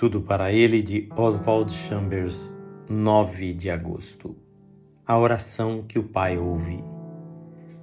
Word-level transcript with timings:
Tudo 0.00 0.22
para 0.22 0.50
ele 0.50 0.80
de 0.80 1.10
Oswald 1.14 1.70
Chambers, 1.70 2.56
9 2.88 3.52
de 3.52 3.68
agosto. 3.68 4.34
A 5.06 5.18
oração 5.18 5.84
que 5.86 5.98
o 5.98 6.02
Pai 6.02 6.38
ouve. 6.38 6.82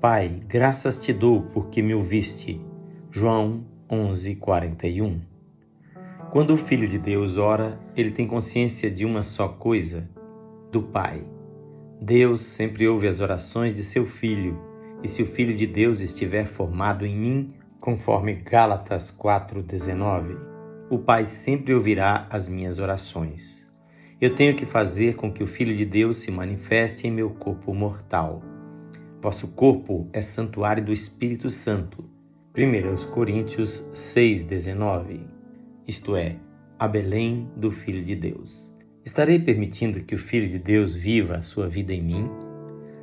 Pai, 0.00 0.40
graças 0.48 0.96
te 0.96 1.12
dou 1.12 1.42
porque 1.42 1.82
me 1.82 1.94
ouviste. 1.94 2.58
João 3.10 3.66
11:41. 3.86 5.20
Quando 6.32 6.54
o 6.54 6.56
Filho 6.56 6.88
de 6.88 6.98
Deus 6.98 7.36
ora, 7.36 7.78
ele 7.94 8.10
tem 8.10 8.26
consciência 8.26 8.90
de 8.90 9.04
uma 9.04 9.22
só 9.22 9.48
coisa, 9.48 10.08
do 10.72 10.80
Pai. 10.84 11.22
Deus 12.00 12.40
sempre 12.44 12.88
ouve 12.88 13.08
as 13.08 13.20
orações 13.20 13.74
de 13.74 13.82
seu 13.82 14.06
Filho, 14.06 14.58
e 15.02 15.08
se 15.08 15.20
o 15.20 15.26
Filho 15.26 15.54
de 15.54 15.66
Deus 15.66 16.00
estiver 16.00 16.46
formado 16.46 17.04
em 17.04 17.14
mim, 17.14 17.52
conforme 17.78 18.36
Gálatas 18.36 19.10
4:19, 19.10 20.55
o 20.88 20.98
Pai 20.98 21.26
sempre 21.26 21.74
ouvirá 21.74 22.26
as 22.30 22.48
minhas 22.48 22.78
orações. 22.78 23.66
Eu 24.20 24.34
tenho 24.34 24.54
que 24.54 24.64
fazer 24.64 25.16
com 25.16 25.32
que 25.32 25.42
o 25.42 25.46
Filho 25.46 25.76
de 25.76 25.84
Deus 25.84 26.18
se 26.18 26.30
manifeste 26.30 27.06
em 27.06 27.10
meu 27.10 27.30
corpo 27.30 27.74
mortal. 27.74 28.42
Vosso 29.20 29.48
corpo 29.48 30.08
é 30.12 30.22
santuário 30.22 30.84
do 30.84 30.92
Espírito 30.92 31.50
Santo. 31.50 32.08
1 32.56 33.10
Coríntios 33.10 33.90
6,19 33.92 35.20
Isto 35.86 36.14
é, 36.16 36.36
a 36.78 36.86
Belém 36.86 37.50
do 37.56 37.70
Filho 37.70 38.02
de 38.04 38.14
Deus. 38.14 38.72
Estarei 39.04 39.38
permitindo 39.38 40.00
que 40.00 40.14
o 40.14 40.18
Filho 40.18 40.48
de 40.48 40.58
Deus 40.58 40.94
viva 40.94 41.36
a 41.36 41.42
sua 41.42 41.68
vida 41.68 41.92
em 41.92 42.02
mim? 42.02 42.30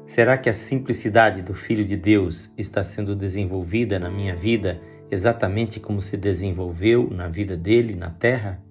Será 0.07 0.37
que 0.37 0.49
a 0.49 0.53
simplicidade 0.53 1.41
do 1.41 1.53
Filho 1.53 1.85
de 1.85 1.97
Deus 1.97 2.53
está 2.57 2.83
sendo 2.83 3.15
desenvolvida 3.15 3.99
na 3.99 4.09
minha 4.09 4.35
vida 4.35 4.81
exatamente 5.13 5.79
como 5.79 6.01
se 6.01 6.17
desenvolveu 6.17 7.07
na 7.09 7.27
vida 7.27 7.55
dele 7.55 7.95
na 7.95 8.09
Terra? 8.09 8.61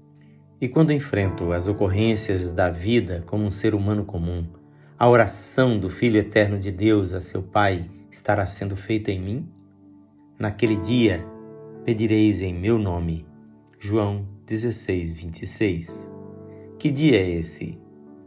E 0.60 0.69
quando 0.69 0.92
enfrento 0.92 1.53
as 1.53 1.69
ocorrências 1.69 2.53
da 2.53 2.69
vida 2.69 3.22
como 3.27 3.44
um 3.44 3.50
ser 3.50 3.75
humano 3.75 4.05
comum, 4.05 4.47
a 4.98 5.08
oração 5.08 5.78
do 5.78 5.89
Filho 5.89 6.19
Eterno 6.19 6.58
de 6.58 6.70
Deus 6.70 7.12
a 7.12 7.20
seu 7.20 7.42
Pai 7.42 7.89
estará 8.11 8.44
sendo 8.44 8.77
feita 8.77 9.11
em 9.11 9.20
mim? 9.20 9.48
Naquele 10.39 10.77
dia 10.77 11.25
pedireis 11.84 12.42
em 12.42 12.53
meu 12.53 12.78
nome. 12.78 13.25
João 13.78 14.27
16, 14.47 15.12
26. 15.12 16.11
Que 16.78 16.91
dia 16.91 17.19
é 17.19 17.31
esse? 17.31 17.78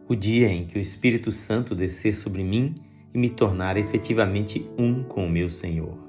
O 0.08 0.16
dia 0.16 0.48
em 0.48 0.66
que 0.66 0.78
o 0.78 0.82
Espírito 0.82 1.32
Santo 1.32 1.76
descer 1.76 2.14
sobre 2.14 2.44
mim 2.44 2.76
e 3.14 3.18
me 3.18 3.30
tornar 3.30 3.78
efetivamente 3.78 4.70
um 4.78 5.04
com 5.04 5.26
o 5.26 5.30
meu 5.30 5.50
Senhor. 5.50 6.05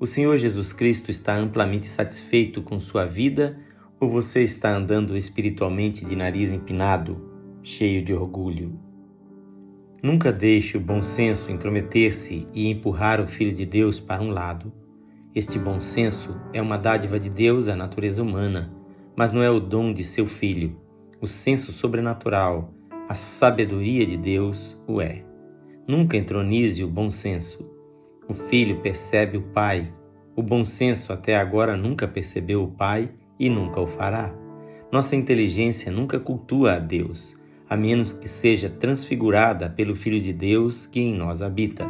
O 0.00 0.06
Senhor 0.06 0.36
Jesus 0.36 0.72
Cristo 0.72 1.10
está 1.10 1.36
amplamente 1.36 1.88
satisfeito 1.88 2.62
com 2.62 2.78
sua 2.78 3.04
vida 3.04 3.58
ou 3.98 4.08
você 4.08 4.44
está 4.44 4.72
andando 4.72 5.16
espiritualmente 5.16 6.04
de 6.04 6.14
nariz 6.14 6.52
empinado, 6.52 7.20
cheio 7.64 8.04
de 8.04 8.14
orgulho? 8.14 8.78
Nunca 10.00 10.32
deixe 10.32 10.76
o 10.76 10.80
bom 10.80 11.02
senso 11.02 11.50
intrometer-se 11.50 12.46
e 12.54 12.68
empurrar 12.68 13.20
o 13.20 13.26
Filho 13.26 13.52
de 13.52 13.66
Deus 13.66 13.98
para 13.98 14.22
um 14.22 14.30
lado. 14.30 14.72
Este 15.34 15.58
bom 15.58 15.80
senso 15.80 16.40
é 16.52 16.62
uma 16.62 16.78
dádiva 16.78 17.18
de 17.18 17.28
Deus 17.28 17.66
à 17.66 17.74
natureza 17.74 18.22
humana, 18.22 18.72
mas 19.16 19.32
não 19.32 19.42
é 19.42 19.50
o 19.50 19.58
dom 19.58 19.92
de 19.92 20.04
seu 20.04 20.28
Filho. 20.28 20.76
O 21.20 21.26
senso 21.26 21.72
sobrenatural, 21.72 22.72
a 23.08 23.14
sabedoria 23.14 24.06
de 24.06 24.16
Deus 24.16 24.80
o 24.86 25.00
é. 25.00 25.24
Nunca 25.88 26.16
entronize 26.16 26.84
o 26.84 26.88
bom 26.88 27.10
senso. 27.10 27.77
O 28.28 28.34
filho 28.34 28.80
percebe 28.82 29.38
o 29.38 29.42
pai. 29.42 29.90
O 30.36 30.42
bom 30.42 30.62
senso 30.62 31.14
até 31.14 31.34
agora 31.34 31.78
nunca 31.78 32.06
percebeu 32.06 32.62
o 32.62 32.70
pai 32.70 33.10
e 33.40 33.48
nunca 33.48 33.80
o 33.80 33.86
fará. 33.86 34.34
Nossa 34.92 35.16
inteligência 35.16 35.90
nunca 35.90 36.20
cultua 36.20 36.74
a 36.74 36.78
Deus, 36.78 37.34
a 37.68 37.74
menos 37.74 38.12
que 38.12 38.28
seja 38.28 38.68
transfigurada 38.68 39.70
pelo 39.70 39.96
Filho 39.96 40.20
de 40.20 40.34
Deus 40.34 40.86
que 40.86 41.00
em 41.00 41.14
nós 41.14 41.40
habita. 41.40 41.86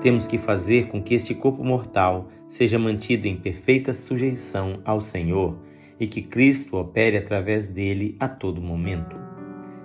Temos 0.00 0.28
que 0.28 0.38
fazer 0.38 0.86
com 0.86 1.02
que 1.02 1.14
este 1.14 1.34
corpo 1.34 1.64
mortal 1.64 2.30
seja 2.46 2.78
mantido 2.78 3.26
em 3.26 3.36
perfeita 3.36 3.92
sujeição 3.92 4.80
ao 4.84 5.00
Senhor 5.00 5.58
e 5.98 6.06
que 6.06 6.22
Cristo 6.22 6.76
opere 6.76 7.16
através 7.16 7.68
dele 7.68 8.16
a 8.20 8.28
todo 8.28 8.62
momento. 8.62 9.16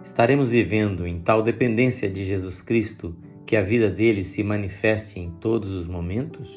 Estaremos 0.04 0.52
vivendo 0.52 1.08
em 1.08 1.20
tal 1.20 1.42
dependência 1.42 2.08
de 2.08 2.24
Jesus 2.26 2.62
Cristo 2.62 3.16
que 3.50 3.58
a 3.58 3.64
vida 3.64 3.90
dele 3.90 4.24
se 4.24 4.44
manifeste 4.44 5.20
em 5.20 5.32
todos 5.32 5.72
os 5.72 5.88
momentos? 5.88 6.56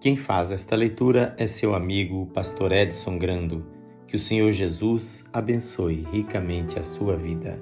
Quem 0.00 0.16
faz 0.16 0.52
esta 0.52 0.76
leitura 0.76 1.34
é 1.36 1.44
seu 1.44 1.74
amigo, 1.74 2.26
pastor 2.26 2.70
Edson 2.70 3.18
Grando. 3.18 3.66
Que 4.06 4.14
o 4.14 4.18
Senhor 4.20 4.52
Jesus 4.52 5.24
abençoe 5.32 6.06
ricamente 6.12 6.78
a 6.78 6.84
sua 6.84 7.16
vida. 7.16 7.60